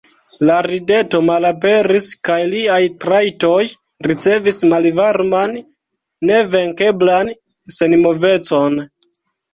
[0.49, 3.59] La rideto malaperis, kaj liaj trajtoj
[4.09, 5.53] ricevis malvarman,
[6.31, 7.31] nevenkeblan
[7.77, 8.81] senmovecon.